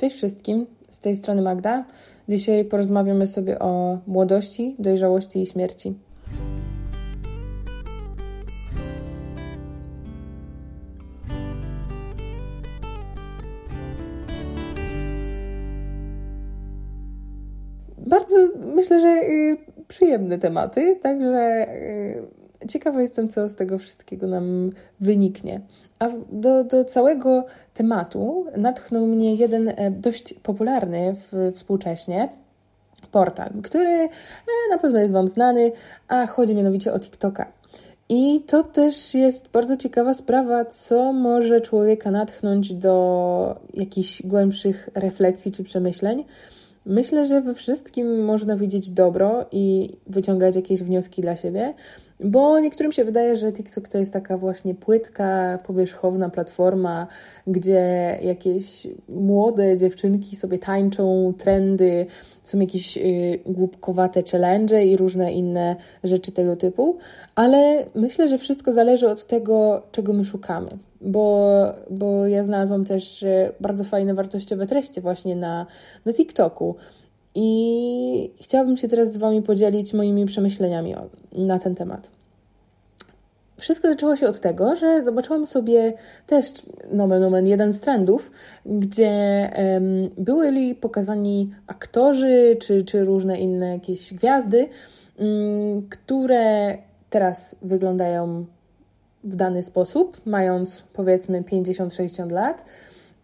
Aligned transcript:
Cześć 0.00 0.16
wszystkim, 0.16 0.66
z 0.90 1.00
tej 1.00 1.16
strony 1.16 1.42
Magda. 1.42 1.84
Dzisiaj 2.28 2.64
porozmawiamy 2.64 3.26
sobie 3.26 3.58
o 3.58 3.98
młodości, 4.06 4.76
dojrzałości 4.78 5.42
i 5.42 5.46
śmierci. 5.46 5.94
Bardzo 17.98 18.36
myślę, 18.74 19.00
że 19.00 19.08
y, 19.08 19.56
przyjemne 19.88 20.38
tematy, 20.38 20.98
także 21.02 21.66
y, 21.72 22.37
ciekawa 22.68 23.02
jestem, 23.02 23.28
co 23.28 23.48
z 23.48 23.56
tego 23.56 23.78
wszystkiego 23.78 24.26
nam 24.26 24.70
wyniknie. 25.00 25.60
A 25.98 26.08
do, 26.32 26.64
do 26.64 26.84
całego 26.84 27.44
tematu 27.74 28.46
natchnął 28.56 29.06
mnie 29.06 29.34
jeden 29.34 29.68
e, 29.68 29.90
dość 29.90 30.34
popularny 30.34 31.14
w, 31.32 31.52
współcześnie 31.54 32.28
portal, 33.12 33.50
który 33.62 33.90
e, 33.90 34.08
na 34.70 34.78
pewno 34.78 34.98
jest 34.98 35.12
Wam 35.12 35.28
znany, 35.28 35.72
a 36.08 36.26
chodzi 36.26 36.54
mianowicie 36.54 36.92
o 36.92 36.98
TikToka. 36.98 37.52
I 38.08 38.40
to 38.46 38.62
też 38.62 39.14
jest 39.14 39.48
bardzo 39.48 39.76
ciekawa 39.76 40.14
sprawa, 40.14 40.64
co 40.64 41.12
może 41.12 41.60
człowieka 41.60 42.10
natchnąć 42.10 42.74
do 42.74 43.60
jakichś 43.74 44.22
głębszych 44.22 44.88
refleksji 44.94 45.52
czy 45.52 45.64
przemyśleń. 45.64 46.24
Myślę, 46.86 47.24
że 47.24 47.40
we 47.40 47.54
wszystkim 47.54 48.24
można 48.24 48.56
widzieć 48.56 48.90
dobro 48.90 49.46
i 49.52 49.90
wyciągać 50.06 50.56
jakieś 50.56 50.82
wnioski 50.82 51.22
dla 51.22 51.36
siebie, 51.36 51.74
bo 52.20 52.60
niektórym 52.60 52.92
się 52.92 53.04
wydaje, 53.04 53.36
że 53.36 53.52
TikTok 53.52 53.88
to 53.88 53.98
jest 53.98 54.12
taka 54.12 54.38
właśnie 54.38 54.74
płytka, 54.74 55.58
powierzchowna 55.66 56.30
platforma, 56.30 57.06
gdzie 57.46 58.18
jakieś 58.22 58.86
młode 59.08 59.76
dziewczynki 59.76 60.36
sobie 60.36 60.58
tańczą, 60.58 61.34
trendy, 61.38 62.06
są 62.42 62.60
jakieś 62.60 62.96
yy, 62.96 63.38
głupkowate 63.46 64.22
challenge 64.32 64.84
i 64.84 64.96
różne 64.96 65.32
inne 65.32 65.76
rzeczy 66.04 66.32
tego 66.32 66.56
typu, 66.56 66.96
ale 67.34 67.86
myślę, 67.94 68.28
że 68.28 68.38
wszystko 68.38 68.72
zależy 68.72 69.08
od 69.08 69.26
tego, 69.26 69.82
czego 69.92 70.12
my 70.12 70.24
szukamy. 70.24 70.78
Bo, 71.00 71.48
bo 71.90 72.26
ja 72.26 72.44
znalazłam 72.44 72.84
też 72.84 73.22
y, 73.22 73.52
bardzo 73.60 73.84
fajne, 73.84 74.14
wartościowe 74.14 74.66
treści 74.66 75.00
właśnie 75.00 75.36
na, 75.36 75.66
na 76.04 76.12
TikToku. 76.12 76.76
I 77.34 78.30
chciałabym 78.40 78.76
się 78.76 78.88
teraz 78.88 79.12
z 79.12 79.16
Wami 79.16 79.42
podzielić 79.42 79.94
moimi 79.94 80.26
przemyśleniami 80.26 80.94
na 81.32 81.58
ten 81.58 81.74
temat. 81.74 82.10
Wszystko 83.58 83.88
zaczęło 83.88 84.16
się 84.16 84.28
od 84.28 84.40
tego, 84.40 84.76
że 84.76 85.04
zobaczyłam 85.04 85.46
sobie 85.46 85.92
też, 86.26 86.52
nomen 86.92 87.24
omen, 87.24 87.46
jeden 87.46 87.72
z 87.72 87.80
trendów, 87.80 88.30
gdzie 88.66 89.10
um, 89.56 90.10
byli 90.18 90.74
pokazani 90.74 91.50
aktorzy 91.66 92.56
czy, 92.60 92.84
czy 92.84 93.04
różne 93.04 93.40
inne 93.40 93.72
jakieś 93.72 94.14
gwiazdy, 94.14 94.68
um, 95.18 95.88
które 95.90 96.78
teraz 97.10 97.56
wyglądają 97.62 98.44
w 99.24 99.36
dany 99.36 99.62
sposób, 99.62 100.20
mając 100.26 100.82
powiedzmy 100.92 101.42
50-60 101.42 102.30
lat, 102.30 102.64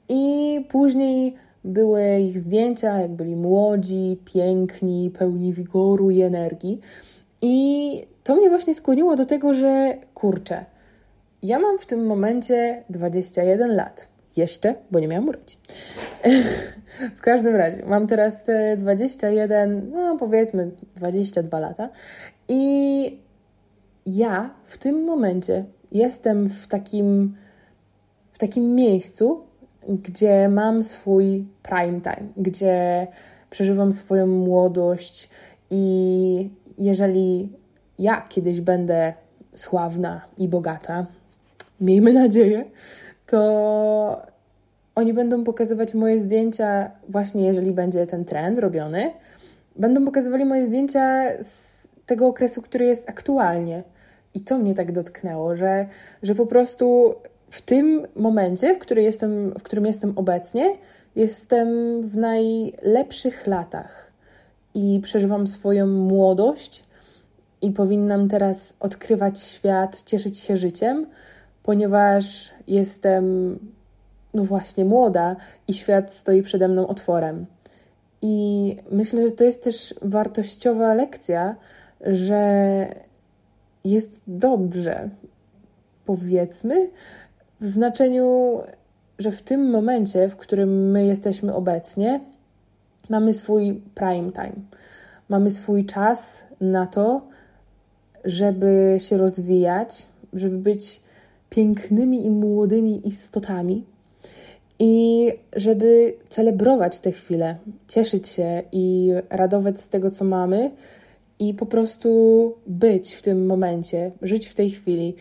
i 0.08 0.64
później 0.68 1.36
były 1.64 2.18
ich 2.18 2.38
zdjęcia, 2.38 3.00
jak 3.00 3.10
byli 3.10 3.36
młodzi, 3.36 4.18
piękni, 4.24 5.10
pełni 5.18 5.52
wigoru 5.52 6.10
i 6.10 6.20
energii. 6.20 6.80
I 7.42 8.06
to 8.24 8.36
mnie 8.36 8.48
właśnie 8.48 8.74
skłoniło 8.74 9.16
do 9.16 9.26
tego, 9.26 9.54
że 9.54 9.96
kurczę, 10.14 10.64
ja 11.42 11.58
mam 11.58 11.78
w 11.78 11.86
tym 11.86 12.06
momencie 12.06 12.82
21 12.90 13.76
lat. 13.76 14.08
Jeszcze, 14.36 14.74
bo 14.90 15.00
nie 15.00 15.08
miałam 15.08 15.28
urodzić. 15.28 15.58
w 17.18 17.20
każdym 17.20 17.56
razie, 17.56 17.82
mam 17.86 18.06
teraz 18.06 18.46
21, 18.76 19.90
no 19.90 20.16
powiedzmy 20.18 20.70
22 20.96 21.60
lata. 21.60 21.88
I 22.48 23.18
ja 24.06 24.50
w 24.64 24.78
tym 24.78 25.04
momencie 25.04 25.64
jestem 25.92 26.48
w 26.48 26.66
takim, 26.66 27.36
w 28.32 28.38
takim 28.38 28.74
miejscu, 28.74 29.42
gdzie 29.88 30.48
mam 30.48 30.84
swój 30.84 31.46
prime 31.62 32.00
time, 32.00 32.28
gdzie 32.36 33.06
przeżywam 33.50 33.92
swoją 33.92 34.26
młodość 34.26 35.30
i 35.70 36.50
jeżeli 36.78 37.52
ja 37.98 38.26
kiedyś 38.28 38.60
będę 38.60 39.12
sławna 39.54 40.20
i 40.38 40.48
bogata, 40.48 41.06
miejmy 41.80 42.12
nadzieję, 42.12 42.64
to 43.26 44.22
oni 44.94 45.14
będą 45.14 45.44
pokazywać 45.44 45.94
moje 45.94 46.18
zdjęcia, 46.18 46.90
właśnie 47.08 47.46
jeżeli 47.46 47.72
będzie 47.72 48.06
ten 48.06 48.24
trend 48.24 48.58
robiony, 48.58 49.10
będą 49.76 50.04
pokazywali 50.04 50.44
moje 50.44 50.66
zdjęcia 50.66 51.24
z 51.42 51.82
tego 52.06 52.26
okresu, 52.26 52.62
który 52.62 52.84
jest 52.84 53.08
aktualnie. 53.08 53.82
I 54.34 54.40
to 54.40 54.58
mnie 54.58 54.74
tak 54.74 54.92
dotknęło, 54.92 55.56
że, 55.56 55.86
że 56.22 56.34
po 56.34 56.46
prostu 56.46 57.14
w 57.54 57.62
tym 57.62 58.06
momencie, 58.16 58.74
w, 58.74 58.78
który 58.78 59.02
jestem, 59.02 59.50
w 59.58 59.62
którym 59.62 59.86
jestem 59.86 60.12
obecnie, 60.16 60.76
jestem 61.16 61.68
w 62.02 62.16
najlepszych 62.16 63.46
latach 63.46 64.12
i 64.74 65.00
przeżywam 65.02 65.46
swoją 65.46 65.86
młodość 65.86 66.84
i 67.62 67.70
powinnam 67.70 68.28
teraz 68.28 68.74
odkrywać 68.80 69.40
świat, 69.40 70.02
cieszyć 70.02 70.38
się 70.38 70.56
życiem, 70.56 71.06
ponieważ 71.62 72.52
jestem, 72.68 73.58
no 74.34 74.44
właśnie, 74.44 74.84
młoda 74.84 75.36
i 75.68 75.74
świat 75.74 76.14
stoi 76.14 76.42
przede 76.42 76.68
mną 76.68 76.86
otworem. 76.86 77.46
I 78.22 78.76
myślę, 78.90 79.26
że 79.26 79.32
to 79.32 79.44
jest 79.44 79.62
też 79.62 79.94
wartościowa 80.02 80.94
lekcja, 80.94 81.56
że 82.00 82.86
jest 83.84 84.20
dobrze, 84.26 85.08
powiedzmy, 86.04 86.90
w 87.64 87.68
znaczeniu, 87.68 88.60
że 89.18 89.30
w 89.30 89.42
tym 89.42 89.70
momencie, 89.70 90.28
w 90.28 90.36
którym 90.36 90.90
my 90.90 91.06
jesteśmy 91.06 91.54
obecnie, 91.54 92.20
mamy 93.08 93.34
swój 93.34 93.82
prime 93.94 94.32
time. 94.32 94.52
Mamy 95.28 95.50
swój 95.50 95.86
czas 95.86 96.44
na 96.60 96.86
to, 96.86 97.22
żeby 98.24 98.96
się 99.00 99.16
rozwijać, 99.16 100.06
żeby 100.32 100.58
być 100.58 101.00
pięknymi 101.50 102.26
i 102.26 102.30
młodymi 102.30 103.08
istotami 103.08 103.84
i 104.78 105.32
żeby 105.56 106.14
celebrować 106.28 107.00
te 107.00 107.12
chwile, 107.12 107.56
cieszyć 107.88 108.28
się 108.28 108.62
i 108.72 109.12
radować 109.30 109.80
z 109.80 109.88
tego, 109.88 110.10
co 110.10 110.24
mamy 110.24 110.70
i 111.38 111.54
po 111.54 111.66
prostu 111.66 112.08
być 112.66 113.14
w 113.14 113.22
tym 113.22 113.46
momencie, 113.46 114.10
żyć 114.22 114.46
w 114.46 114.54
tej 114.54 114.70
chwili. 114.70 115.14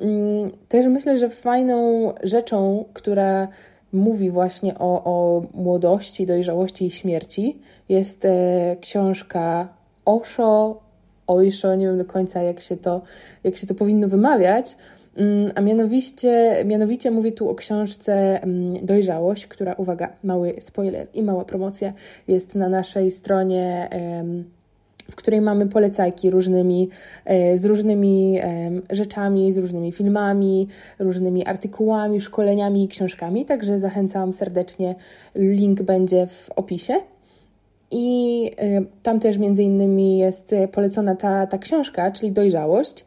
Mm, 0.00 0.50
też 0.68 0.86
myślę, 0.86 1.18
że 1.18 1.30
fajną 1.30 2.12
rzeczą, 2.22 2.84
która 2.92 3.48
mówi 3.92 4.30
właśnie 4.30 4.78
o, 4.78 5.04
o 5.04 5.42
młodości, 5.54 6.26
dojrzałości 6.26 6.86
i 6.86 6.90
śmierci, 6.90 7.58
jest 7.88 8.24
e, 8.24 8.76
książka 8.80 9.68
Osho, 10.04 10.80
Oisho, 11.26 11.74
nie 11.74 11.86
wiem 11.86 11.98
do 11.98 12.04
końca 12.04 12.42
jak 12.42 12.60
się 12.60 12.76
to, 12.76 13.02
jak 13.44 13.56
się 13.56 13.66
to 13.66 13.74
powinno 13.74 14.08
wymawiać, 14.08 14.76
mm, 15.16 15.52
a 15.54 15.60
mianowicie, 15.60 16.62
mianowicie 16.64 17.10
mówi 17.10 17.32
tu 17.32 17.48
o 17.48 17.54
książce 17.54 18.42
mm, 18.42 18.86
Dojrzałość, 18.86 19.46
która, 19.46 19.74
uwaga, 19.74 20.12
mały 20.24 20.54
spoiler 20.60 21.06
i 21.14 21.22
mała 21.22 21.44
promocja, 21.44 21.92
jest 22.28 22.54
na 22.54 22.68
naszej 22.68 23.10
stronie 23.10 23.88
w 25.10 25.16
której 25.16 25.40
mamy 25.40 25.66
polecajki 25.66 26.30
różnymi, 26.30 26.88
e, 27.24 27.58
z 27.58 27.64
różnymi 27.64 28.40
rzeczami, 28.90 29.52
z 29.52 29.56
różnymi 29.56 29.92
filmami, 29.92 30.68
różnymi 30.98 31.46
artykułami, 31.46 32.20
szkoleniami 32.20 32.84
i 32.84 32.88
książkami. 32.88 33.44
Także 33.44 33.78
zachęcam 33.78 34.32
serdecznie. 34.32 34.94
Link 35.34 35.82
będzie 35.82 36.26
w 36.26 36.50
opisie. 36.56 36.94
I 37.90 38.50
e, 38.56 38.82
tam 39.02 39.20
też 39.20 39.38
między 39.38 39.62
innymi 39.62 40.18
jest 40.18 40.54
polecona 40.72 41.16
ta, 41.16 41.46
ta 41.46 41.58
książka, 41.58 42.10
czyli 42.10 42.32
Dojrzałość. 42.32 43.04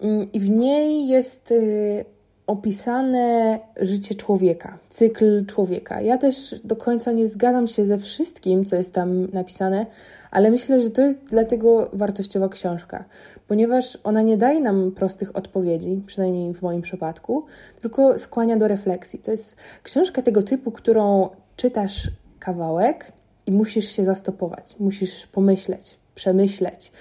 Mm, 0.00 0.32
I 0.32 0.40
w 0.40 0.50
niej 0.50 1.08
jest 1.08 1.52
e, 1.52 2.17
opisane 2.48 3.58
życie 3.80 4.14
człowieka, 4.14 4.78
cykl 4.90 5.46
człowieka. 5.46 6.00
Ja 6.00 6.18
też 6.18 6.54
do 6.64 6.76
końca 6.76 7.12
nie 7.12 7.28
zgadzam 7.28 7.68
się 7.68 7.86
ze 7.86 7.98
wszystkim, 7.98 8.64
co 8.64 8.76
jest 8.76 8.94
tam 8.94 9.30
napisane, 9.30 9.86
ale 10.30 10.50
myślę, 10.50 10.80
że 10.80 10.90
to 10.90 11.02
jest 11.02 11.24
dlatego 11.24 11.90
wartościowa 11.92 12.48
książka, 12.48 13.04
ponieważ 13.48 13.98
ona 14.04 14.22
nie 14.22 14.36
daje 14.36 14.60
nam 14.60 14.92
prostych 14.92 15.36
odpowiedzi, 15.36 16.02
przynajmniej 16.06 16.54
w 16.54 16.62
moim 16.62 16.82
przypadku, 16.82 17.44
tylko 17.80 18.18
skłania 18.18 18.56
do 18.56 18.68
refleksji. 18.68 19.18
To 19.18 19.30
jest 19.30 19.56
książka 19.82 20.22
tego 20.22 20.42
typu, 20.42 20.72
którą 20.72 21.28
czytasz 21.56 22.10
kawałek 22.38 23.12
i 23.46 23.52
musisz 23.52 23.88
się 23.88 24.04
zastopować, 24.04 24.76
musisz 24.78 25.26
pomyśleć, 25.26 25.96
przemyśleć, 26.14 26.92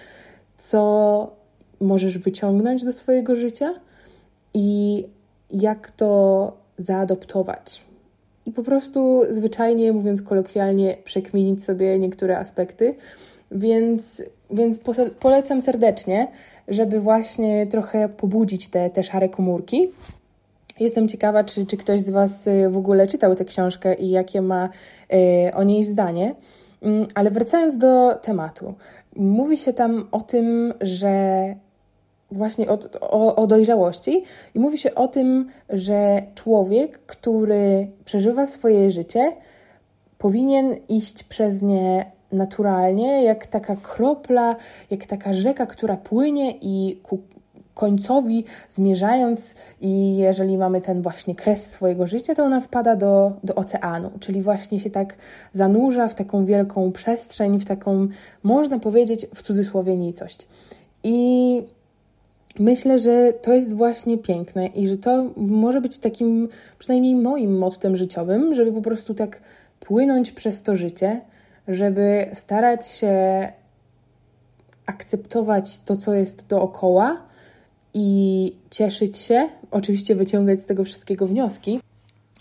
co 0.57 1.31
możesz 1.79 2.17
wyciągnąć 2.17 2.83
do 2.83 2.93
swojego 2.93 3.35
życia 3.35 3.73
i 4.53 5.05
jak 5.51 5.91
to 5.91 6.51
zaadoptować, 6.77 7.87
i 8.47 8.51
po 8.51 8.63
prostu 8.63 9.21
zwyczajnie, 9.29 9.93
mówiąc 9.93 10.21
kolokwialnie, 10.21 10.97
przekminić 11.03 11.63
sobie 11.63 11.99
niektóre 11.99 12.37
aspekty. 12.37 12.95
Więc, 13.51 14.23
więc 14.51 14.79
polecam 15.19 15.61
serdecznie, 15.61 16.27
żeby 16.67 16.99
właśnie 16.99 17.67
trochę 17.67 18.09
pobudzić 18.09 18.67
te, 18.67 18.89
te 18.89 19.03
szare 19.03 19.29
komórki. 19.29 19.89
Jestem 20.79 21.07
ciekawa, 21.07 21.43
czy, 21.43 21.65
czy 21.65 21.77
ktoś 21.77 22.01
z 22.01 22.09
Was 22.09 22.47
y, 22.47 22.69
w 22.69 22.77
ogóle 22.77 23.07
czytał 23.07 23.35
tę 23.35 23.45
książkę 23.45 23.95
i 23.95 24.09
jakie 24.09 24.41
ma 24.41 24.69
y, 25.49 25.53
o 25.53 25.63
niej 25.63 25.83
zdanie. 25.83 26.35
Mm, 26.81 27.07
ale 27.15 27.31
wracając 27.31 27.77
do 27.77 28.15
tematu, 28.21 28.73
mówi 29.15 29.57
się 29.57 29.73
tam 29.73 30.07
o 30.11 30.21
tym, 30.21 30.73
że 30.81 31.55
właśnie 32.31 32.69
o, 32.69 32.79
o, 33.01 33.35
o, 33.35 33.47
dojrzałości 33.47 34.23
i 34.55 34.59
mówi 34.59 34.77
się 34.77 34.95
o 34.95 35.07
tym, 35.07 35.49
że 35.69 36.21
człowiek, 36.35 36.99
który 36.99 37.87
przeżywa 38.05 38.45
swoje 38.45 38.91
życie, 38.91 39.33
powinien 40.17 40.75
iść 40.89 41.23
przez 41.23 41.61
nie 41.61 42.11
naturalnie, 42.31 43.23
jak 43.23 43.47
taka 43.47 43.75
kropla, 43.75 44.55
jak 44.91 45.05
taka 45.05 45.33
rzeka, 45.33 45.65
która 45.65 45.97
płynie 45.97 46.51
i 46.61 46.99
ku 47.03 47.19
końcowi 47.73 48.43
zmierzając, 48.73 49.55
i 49.81 50.17
jeżeli 50.17 50.57
mamy 50.57 50.81
ten 50.81 51.01
właśnie 51.01 51.35
kres 51.35 51.71
swojego 51.71 52.07
życia, 52.07 52.35
to 52.35 52.43
ona 52.43 52.61
wpada 52.61 52.95
do, 52.95 53.31
do 53.43 53.55
oceanu, 53.55 54.11
czyli 54.19 54.41
właśnie 54.41 54.79
się 54.79 54.89
tak 54.89 55.15
zanurza 55.53 56.07
w 56.07 56.15
taką 56.15 56.45
wielką 56.45 56.91
przestrzeń, 56.91 57.59
w 57.59 57.65
taką, 57.65 58.07
można 58.43 58.79
powiedzieć, 58.79 59.27
w 59.35 59.41
cudzysłowie 59.41 59.97
nicość. 59.97 60.47
I 61.03 61.76
myślę, 62.59 62.99
że 62.99 63.33
to 63.41 63.53
jest 63.53 63.73
właśnie 63.73 64.17
piękne 64.17 64.67
i 64.67 64.87
że 64.87 64.97
to 64.97 65.25
może 65.37 65.81
być 65.81 65.97
takim, 65.97 66.49
przynajmniej 66.79 67.15
moim 67.15 67.57
mottem 67.57 67.97
życiowym, 67.97 68.53
żeby 68.53 68.71
po 68.71 68.81
prostu 68.81 69.13
tak 69.13 69.41
płynąć 69.79 70.31
przez 70.31 70.61
to 70.61 70.75
życie, 70.75 71.21
żeby 71.67 72.29
starać 72.33 72.87
się 72.87 73.47
akceptować 74.85 75.79
to, 75.79 75.95
co 75.95 76.13
jest 76.13 76.47
dookoła 76.47 77.21
i 77.93 78.53
cieszyć 78.69 79.17
się, 79.17 79.49
oczywiście 79.71 80.15
wyciągać 80.15 80.61
z 80.61 80.65
tego 80.65 80.83
wszystkiego 80.83 81.27
wnioski, 81.27 81.79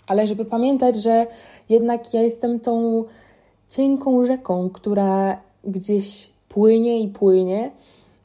ale 0.07 0.27
żeby 0.27 0.45
pamiętać, 0.45 0.95
że 0.95 1.27
jednak 1.69 2.13
ja 2.13 2.21
jestem 2.21 2.59
tą 2.59 3.03
cienką 3.69 4.25
rzeką, 4.25 4.69
która 4.69 5.41
gdzieś 5.63 6.29
płynie 6.49 6.99
i 6.99 7.07
płynie, 7.07 7.71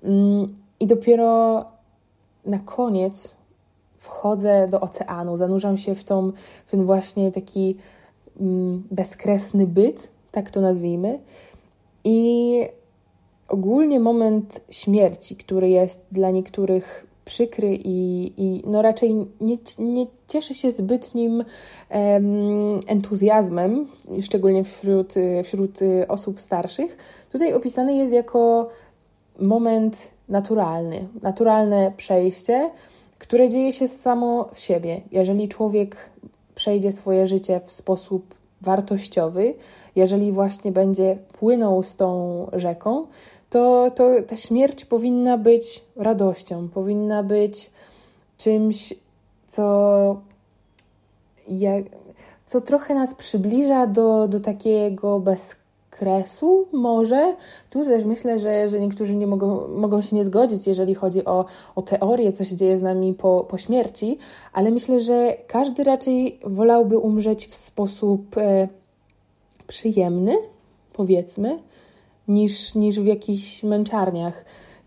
mm, 0.03 0.47
i 0.81 0.87
dopiero 0.87 1.65
na 2.45 2.59
koniec 2.59 3.35
wchodzę 3.97 4.69
do 4.69 4.81
oceanu, 4.81 5.37
zanurzam 5.37 5.79
się 5.79 5.95
w, 5.95 6.05
tą, 6.05 6.33
w 6.67 6.71
ten 6.71 6.85
właśnie 6.85 7.33
taki 7.33 7.77
mm, 8.41 8.83
bezkresny 8.91 9.67
byt, 9.67 10.09
tak 10.33 10.51
to 10.51 10.61
nazwijmy. 10.61 11.19
I 12.05 12.59
ogólnie 13.49 14.01
moment 14.01 14.61
śmierci, 14.71 15.37
który 15.37 15.69
jest 15.69 16.01
dla 16.13 16.31
niektórych 16.31 17.07
przykry 17.25 17.79
i, 17.85 18.33
i 18.37 18.63
no 18.67 18.83
raczej 18.83 19.15
nie, 19.41 19.59
nie 19.79 20.07
cieszy 20.29 20.55
się 20.55 20.71
zbytnim 20.71 21.33
um, 21.33 21.45
entuzjazmem, 22.87 23.87
szczególnie 24.21 24.65
wśród, 24.65 25.15
wśród 25.45 25.79
osób 26.09 26.41
starszych, 26.41 26.97
tutaj 27.33 27.55
opisany 27.55 27.97
jest 27.97 28.13
jako 28.13 28.69
moment 29.41 30.11
naturalny, 30.33 31.09
naturalne 31.23 31.93
przejście, 31.97 32.71
które 33.19 33.49
dzieje 33.49 33.73
się 33.73 33.89
samo 33.89 34.49
z 34.53 34.61
siebie. 34.61 35.01
Jeżeli 35.13 35.49
człowiek 35.49 36.11
przejdzie 36.55 36.93
swoje 36.93 37.27
życie 37.27 37.61
w 37.65 37.73
sposób 37.73 38.35
wartościowy, 38.61 39.55
jeżeli 39.97 40.33
właśnie 40.33 40.73
będzie 40.73 41.19
płynął 41.33 41.83
z 41.83 41.97
tą 41.97 42.47
rzeką, 42.53 43.07
to, 43.51 43.91
to 43.95 44.09
ta 44.27 44.37
śmierć 44.37 44.85
powinna 44.85 45.39
być 45.39 45.85
radością, 45.97 46.69
powinna 46.69 47.23
być 47.23 47.71
czymś, 48.39 48.95
co, 49.47 50.21
co 52.47 52.61
trochę 52.61 52.95
nas 52.95 53.15
przybliża 53.15 53.87
do, 53.87 54.29
do 54.29 54.41
takiego 54.41 55.21
bezkresu, 55.93 56.67
może. 56.73 57.37
Tu 57.71 57.85
też 57.85 58.05
myślę, 58.05 58.39
że, 58.39 58.69
że 58.69 58.81
niektórzy 58.81 59.15
nie 59.15 59.27
mogą, 59.27 59.69
mogą 59.69 60.03
się 60.03 60.17
nie 60.17 60.25
zgodzić, 60.25 60.67
jeżeli 60.67 60.95
chodzi 60.95 61.25
o, 61.25 61.45
o 61.75 61.83
teorię, 61.83 62.33
co 62.33 62.45
się 62.45 62.57
dzieje 62.57 62.79
z 62.79 62.83
nami 62.83 63.15
po, 63.15 63.47
po 63.49 63.59
śmierci, 63.59 64.19
ale 64.53 64.71
myślę, 64.71 65.01
że 65.01 65.37
każdy 65.47 65.85
raczej 65.85 66.39
wolałby 66.45 66.99
umrzeć 66.99 67.47
w 67.47 67.55
sposób 67.55 68.37
e, 68.37 68.69
przyjemny, 69.67 70.37
powiedzmy 70.93 71.59
niż, 72.29 72.75
niż 72.75 73.01
w 73.01 73.07
jakichś 73.07 73.63
męczarniach. 73.63 74.45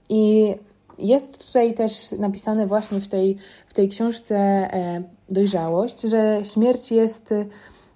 I 0.09 0.55
jest 0.99 1.45
tutaj 1.47 1.73
też 1.73 2.11
napisane 2.11 2.67
właśnie 2.67 3.01
w 3.01 3.07
tej, 3.07 3.37
w 3.67 3.73
tej 3.73 3.89
książce 3.89 4.35
e, 4.35 5.03
Dojrzałość, 5.29 6.01
że 6.01 6.39
śmierć 6.43 6.91
jest 6.91 7.33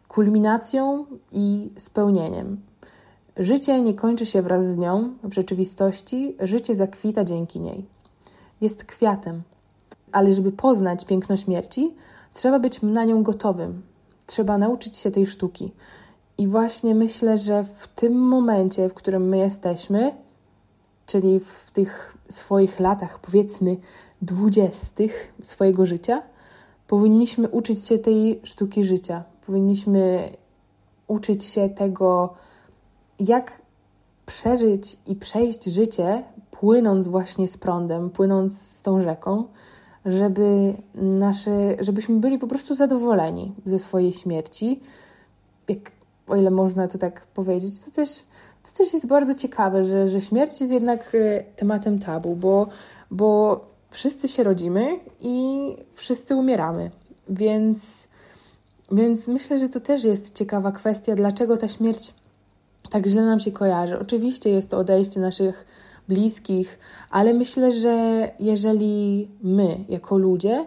kulminacją 0.07 1.05
i 1.31 1.67
spełnieniem. 1.77 2.69
Życie 3.39 3.81
nie 3.81 3.94
kończy 3.94 4.25
się 4.25 4.41
wraz 4.41 4.65
z 4.65 4.77
nią, 4.77 5.13
w 5.24 5.33
rzeczywistości 5.33 6.36
życie 6.39 6.75
zakwita 6.75 7.24
dzięki 7.24 7.59
niej. 7.59 7.86
Jest 8.62 8.83
kwiatem, 8.83 9.41
ale 10.12 10.33
żeby 10.33 10.51
poznać 10.51 11.06
piękno 11.06 11.38
śmierci, 11.38 11.94
trzeba 12.33 12.59
być 12.59 12.81
na 12.81 13.06
nią 13.06 13.24
gotowym. 13.24 13.81
Trzeba 14.25 14.57
nauczyć 14.57 14.97
się 14.97 15.12
tej 15.12 15.25
sztuki. 15.25 15.71
I 16.38 16.47
właśnie 16.47 16.95
myślę, 16.95 17.38
że 17.38 17.63
w 17.63 17.88
tym 17.88 18.13
momencie, 18.13 18.89
w 18.89 18.94
którym 18.94 19.30
my 19.30 19.38
jesteśmy, 19.38 20.12
czyli 21.06 21.39
w 21.39 21.71
tych 21.71 22.18
swoich 22.30 22.80
latach, 22.80 23.19
powiedzmy 23.19 23.77
dwudziestych 24.21 25.33
swojego 25.41 25.86
życia, 25.86 26.21
powinniśmy 26.88 27.50
uczyć 27.50 27.88
się 27.88 27.97
tej 27.97 28.39
sztuki 28.44 28.83
życia. 28.83 29.24
Powinniśmy 29.45 30.30
uczyć 31.07 31.44
się 31.44 31.69
tego, 31.69 32.36
jak 33.19 33.62
przeżyć 34.25 34.98
i 35.07 35.16
przejść 35.16 35.66
życie, 35.66 36.24
płynąc 36.51 37.07
właśnie 37.07 37.48
z 37.48 37.57
prądem, 37.57 38.10
płynąc 38.10 38.62
z 38.62 38.81
tą 38.81 39.04
rzeką, 39.04 39.44
żeby 40.06 40.74
nasze, 40.95 41.51
żebyśmy 41.80 42.16
byli 42.19 42.39
po 42.39 42.48
prostu 42.48 42.75
zadowoleni 42.75 43.54
ze 43.66 43.80
swojej 43.80 44.13
śmierci. 44.13 44.80
Jak 45.68 45.92
o 46.27 46.36
ile 46.36 46.51
można 46.51 46.88
to 46.88 46.98
tak 46.98 47.25
powiedzieć, 47.25 47.79
to 47.79 47.91
też, 47.91 48.10
to 48.63 48.77
też 48.77 48.93
jest 48.93 49.08
bardzo 49.08 49.36
ciekawe, 49.36 49.84
że, 49.84 50.08
że 50.08 50.22
śmierć 50.22 50.62
jest 50.62 50.74
jednak 50.74 51.15
y, 51.15 51.43
tematem 51.55 52.00
tabu, 52.00 52.36
bo, 52.36 52.67
bo 53.12 53.60
wszyscy 53.89 54.27
się 54.27 54.43
rodzimy 54.43 55.00
i 55.20 55.75
wszyscy 55.93 56.36
umieramy. 56.36 56.91
Więc, 57.29 58.08
więc 58.91 59.27
myślę, 59.27 59.60
że 59.60 59.70
to 59.70 59.79
też 59.79 60.03
jest 60.03 60.36
ciekawa 60.36 60.72
kwestia, 60.72 61.15
dlaczego 61.15 61.58
ta 61.58 61.67
śmierć 61.67 62.13
tak 62.89 63.08
źle 63.08 63.25
nam 63.25 63.39
się 63.39 63.51
kojarzy. 63.51 64.00
Oczywiście 64.00 64.50
jest 64.50 64.69
to 64.69 64.77
odejście 64.77 65.19
naszych 65.19 65.65
bliskich, 66.08 66.79
ale 67.10 67.34
myślę, 67.34 67.72
że 67.72 68.27
jeżeli 68.39 69.27
my, 69.43 69.77
jako 69.89 70.17
ludzie, 70.17 70.65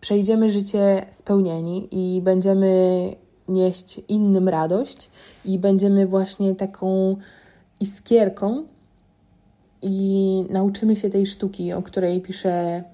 przejdziemy 0.00 0.50
życie 0.50 1.06
spełnieni 1.10 1.88
i 1.90 2.20
będziemy 2.22 3.16
nieść 3.48 4.00
innym 4.08 4.48
radość 4.48 5.10
i 5.44 5.58
będziemy 5.58 6.06
właśnie 6.06 6.54
taką 6.54 7.16
iskierką 7.80 8.62
i 9.82 10.46
nauczymy 10.50 10.96
się 10.96 11.10
tej 11.10 11.26
sztuki, 11.26 11.72
o 11.72 11.82
której 11.82 12.20
pisze 12.20 12.84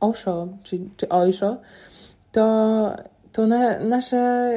Osho 0.00 0.48
czy, 0.62 0.78
czy 0.96 1.08
Oisho, 1.08 1.56
to, 2.32 2.86
to 3.32 3.46
na, 3.46 3.78
nasze 3.78 4.50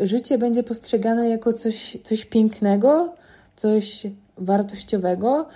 życie 0.00 0.38
będzie 0.38 0.62
postrzegane 0.62 1.28
jako 1.28 1.52
coś, 1.52 1.98
coś 2.04 2.24
pięknego, 2.24 3.14
coś 3.56 4.06
wartościowego, 4.38 5.46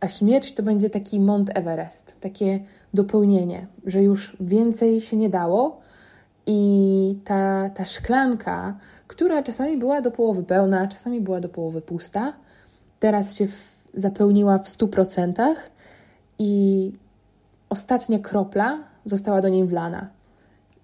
a 0.00 0.08
śmierć 0.08 0.52
to 0.52 0.62
będzie 0.62 0.90
taki 0.90 1.20
Mont 1.20 1.58
Everest, 1.58 2.16
takie 2.20 2.60
dopełnienie, 2.94 3.66
że 3.86 4.02
już 4.02 4.36
więcej 4.40 5.00
się 5.00 5.16
nie 5.16 5.30
dało, 5.30 5.80
i 6.46 7.18
ta, 7.24 7.70
ta 7.74 7.84
szklanka, 7.84 8.78
która 9.06 9.42
czasami 9.42 9.76
była 9.76 10.00
do 10.00 10.10
połowy 10.10 10.42
pełna, 10.42 10.88
czasami 10.88 11.20
była 11.20 11.40
do 11.40 11.48
połowy 11.48 11.80
pusta, 11.80 12.32
teraz 13.00 13.36
się 13.36 13.46
w, 13.46 13.84
zapełniła 13.94 14.58
w 14.58 14.64
100% 14.64 15.54
i 16.38 16.92
ostatnia 17.68 18.18
kropla 18.18 18.78
została 19.06 19.40
do 19.40 19.48
niej 19.48 19.64
wlana. 19.64 20.08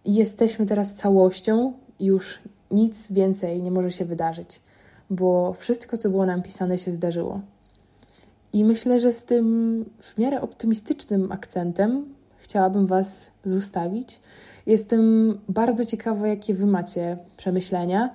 Jesteśmy 0.05 0.67
teraz 0.67 0.95
całością, 0.95 1.73
już 2.01 2.39
nic 2.71 3.13
więcej 3.13 3.63
nie 3.63 3.71
może 3.71 3.91
się 3.91 4.05
wydarzyć, 4.05 4.61
bo 5.11 5.53
wszystko, 5.59 5.97
co 5.97 6.11
było 6.11 6.27
nam 6.27 6.43
pisane, 6.43 6.79
się 6.79 6.93
zdarzyło. 6.93 7.41
I 8.53 8.65
myślę, 8.65 9.01
że 9.01 9.13
z 9.13 9.25
tym 9.25 9.85
w 10.01 10.19
miarę 10.19 10.41
optymistycznym 10.41 11.33
akcentem 11.33 12.05
chciałabym 12.39 12.87
Was 12.87 13.31
zostawić. 13.45 14.21
Jestem 14.67 15.35
bardzo 15.49 15.85
ciekawa, 15.85 16.29
jakie 16.29 16.55
Wy 16.55 16.67
macie 16.67 17.17
przemyślenia. 17.37 18.11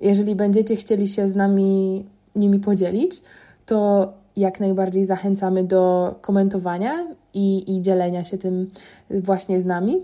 Jeżeli 0.00 0.34
będziecie 0.34 0.76
chcieli 0.76 1.08
się 1.08 1.30
z 1.30 1.36
nami 1.36 2.04
nimi 2.36 2.58
podzielić, 2.58 3.22
to 3.66 4.12
jak 4.36 4.60
najbardziej 4.60 5.06
zachęcamy 5.06 5.64
do 5.64 6.14
komentowania 6.20 7.06
i, 7.34 7.76
i 7.76 7.82
dzielenia 7.82 8.24
się 8.24 8.38
tym 8.38 8.70
właśnie 9.10 9.60
z 9.60 9.64
nami. 9.64 9.96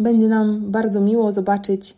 Będzie 0.00 0.28
nam 0.28 0.70
bardzo 0.70 1.00
miło 1.00 1.32
zobaczyć, 1.32 1.96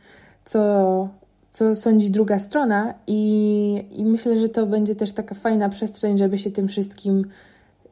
co, 0.50 1.08
co 1.52 1.74
sądzi 1.74 2.10
druga 2.10 2.38
strona, 2.38 2.94
i, 3.06 3.84
i 3.90 4.04
myślę, 4.04 4.36
że 4.38 4.48
to 4.48 4.66
będzie 4.66 4.94
też 4.94 5.12
taka 5.12 5.34
fajna 5.34 5.68
przestrzeń, 5.68 6.18
żeby 6.18 6.38
się 6.38 6.50
tym 6.50 6.68
wszystkim 6.68 7.24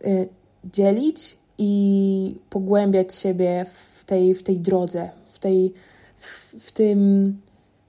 y, 0.06 0.28
dzielić 0.72 1.38
i 1.58 2.36
pogłębiać 2.50 3.14
siebie 3.14 3.66
w 3.98 4.04
tej, 4.04 4.34
w 4.34 4.42
tej 4.42 4.56
drodze, 4.56 5.10
w, 5.32 5.38
tej, 5.38 5.72
w, 6.16 6.54
w 6.60 6.72
tym 6.72 7.36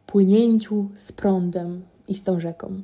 płynięciu 0.06 0.90
z 0.98 1.12
prądem 1.12 1.82
i 2.08 2.16
z 2.16 2.24
tą 2.24 2.40
rzeką. 2.40 2.82